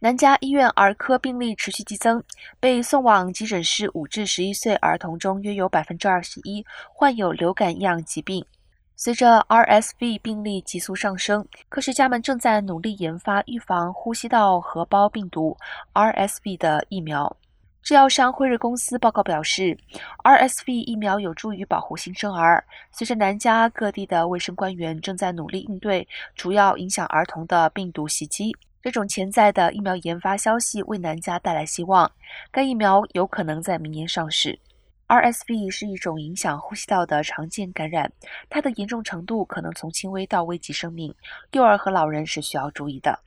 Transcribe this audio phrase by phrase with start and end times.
[0.00, 2.22] 南加医院儿科病例持续激增，
[2.60, 8.46] 被送往急诊室五至十一岁儿童中，约有百分之二十一患有流感样疾病。
[8.94, 15.56] 随着 RSV 病例急速上升，科学家们正在努力研发预防呼吸道合胞病毒
[15.94, 17.36] RSV 的疫苗。
[17.82, 19.76] 制药商辉瑞公司报告表示
[20.22, 22.62] ，RSV 疫苗有助于保护新生儿。
[22.92, 26.06] 随着南加各地的卫生官员正在努力应对
[26.36, 28.54] 主要影响儿童的病毒袭击。
[28.80, 32.10] 这种潜在的疫苗研发消息为南加带来希望，
[32.50, 34.58] 该疫苗有可能在明年上市。
[35.08, 38.12] RSV 是一种影响呼吸道的常见感染，
[38.48, 41.14] 它的严重程度可能从轻微到危及生命，
[41.52, 43.18] 幼儿和老人是需要注意的。